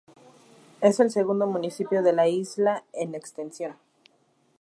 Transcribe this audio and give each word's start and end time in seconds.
Es 0.81 0.99
el 0.99 1.11
segundo 1.11 1.45
municipio 1.45 2.01
de 2.01 2.11
la 2.11 2.27
isla 2.27 2.83
en 2.91 3.13
extensión. 3.13 3.75